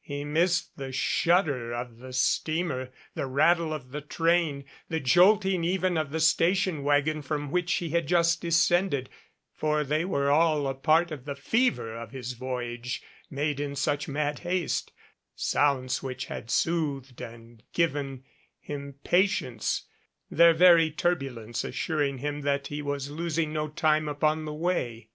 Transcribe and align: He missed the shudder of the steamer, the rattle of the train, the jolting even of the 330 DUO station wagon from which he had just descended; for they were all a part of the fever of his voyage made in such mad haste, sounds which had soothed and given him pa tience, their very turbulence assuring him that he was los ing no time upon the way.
He 0.00 0.22
missed 0.22 0.76
the 0.76 0.92
shudder 0.92 1.72
of 1.72 1.98
the 1.98 2.12
steamer, 2.12 2.92
the 3.16 3.26
rattle 3.26 3.72
of 3.74 3.90
the 3.90 4.00
train, 4.00 4.64
the 4.88 5.00
jolting 5.00 5.64
even 5.64 5.96
of 5.98 6.12
the 6.12 6.20
330 6.20 6.20
DUO 6.20 6.22
station 6.22 6.84
wagon 6.84 7.20
from 7.20 7.50
which 7.50 7.72
he 7.74 7.90
had 7.90 8.06
just 8.06 8.40
descended; 8.40 9.10
for 9.56 9.82
they 9.82 10.04
were 10.04 10.30
all 10.30 10.68
a 10.68 10.74
part 10.74 11.10
of 11.10 11.24
the 11.24 11.34
fever 11.34 11.96
of 11.96 12.12
his 12.12 12.34
voyage 12.34 13.02
made 13.28 13.58
in 13.58 13.74
such 13.74 14.06
mad 14.06 14.38
haste, 14.46 14.92
sounds 15.34 16.00
which 16.00 16.26
had 16.26 16.48
soothed 16.48 17.20
and 17.20 17.64
given 17.72 18.22
him 18.60 18.94
pa 19.02 19.24
tience, 19.26 19.80
their 20.30 20.54
very 20.54 20.92
turbulence 20.92 21.64
assuring 21.64 22.18
him 22.18 22.42
that 22.42 22.68
he 22.68 22.82
was 22.82 23.10
los 23.10 23.36
ing 23.36 23.52
no 23.52 23.66
time 23.66 24.06
upon 24.08 24.44
the 24.44 24.54
way. 24.54 25.08